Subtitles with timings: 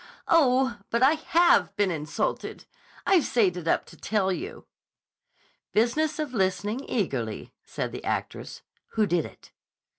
[0.27, 2.65] "Oh, but I have been insulted.
[3.05, 4.65] I've saved it up to tell you."
[5.73, 8.63] "Business of listening eagerly," said the actress.
[8.93, 9.51] "Who did it?"